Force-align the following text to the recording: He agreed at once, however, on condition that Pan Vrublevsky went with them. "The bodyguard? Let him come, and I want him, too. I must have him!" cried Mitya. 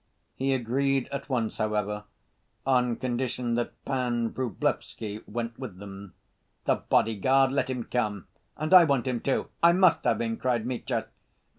He 0.35 0.51
agreed 0.55 1.07
at 1.11 1.29
once, 1.29 1.59
however, 1.59 2.05
on 2.65 2.95
condition 2.95 3.53
that 3.53 3.85
Pan 3.85 4.31
Vrublevsky 4.31 5.21
went 5.27 5.59
with 5.59 5.77
them. 5.77 6.15
"The 6.65 6.73
bodyguard? 6.77 7.51
Let 7.51 7.69
him 7.69 7.83
come, 7.83 8.25
and 8.57 8.73
I 8.73 8.83
want 8.83 9.07
him, 9.07 9.19
too. 9.19 9.49
I 9.61 9.73
must 9.73 10.03
have 10.05 10.19
him!" 10.19 10.37
cried 10.37 10.65
Mitya. 10.65 11.05